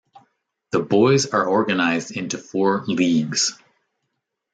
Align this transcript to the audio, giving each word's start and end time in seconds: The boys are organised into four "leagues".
The 0.71 0.79
boys 0.79 1.27
are 1.27 1.47
organised 1.47 2.09
into 2.09 2.39
four 2.39 2.85
"leagues". 2.87 3.55